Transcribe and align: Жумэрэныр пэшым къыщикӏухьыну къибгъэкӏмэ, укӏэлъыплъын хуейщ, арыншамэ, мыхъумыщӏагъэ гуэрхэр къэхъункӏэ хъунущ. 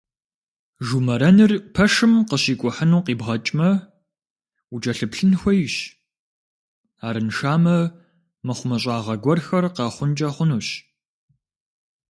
Жумэрэныр 0.87 1.51
пэшым 1.75 2.13
къыщикӏухьыну 2.29 3.03
къибгъэкӏмэ, 3.05 3.69
укӏэлъыплъын 4.73 5.33
хуейщ, 5.41 5.75
арыншамэ, 7.07 7.77
мыхъумыщӏагъэ 8.45 9.15
гуэрхэр 9.23 9.65
къэхъункӏэ 9.75 10.29
хъунущ. 10.35 10.67